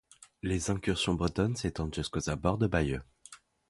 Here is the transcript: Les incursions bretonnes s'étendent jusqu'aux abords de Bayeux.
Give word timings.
Les 0.41 0.71
incursions 0.71 1.13
bretonnes 1.13 1.55
s'étendent 1.55 1.93
jusqu'aux 1.93 2.27
abords 2.27 2.57
de 2.57 2.65
Bayeux. 2.65 3.03